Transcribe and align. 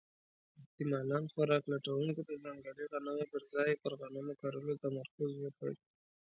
احتمالاً 0.61 1.19
خوراک 1.33 1.63
لټونکو 1.73 2.21
د 2.29 2.31
ځنګلي 2.43 2.85
غنمو 2.91 3.25
پر 3.31 3.41
ځای 3.53 3.71
پر 3.81 3.91
غنمو 3.99 4.33
کرلو 4.41 4.73
تمرکز 4.83 5.31
وکړ. 5.39 5.71